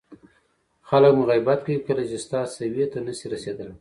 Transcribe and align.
خلک 0.89 1.11
مو 1.17 1.23
غیبت 1.31 1.59
کوي 1.65 1.77
کله 1.87 2.03
چې 2.09 2.17
ستا 2.25 2.39
سویې 2.55 2.85
ته 2.91 2.99
نه 3.05 3.13
شي 3.17 3.25
رسېدلی. 3.33 3.69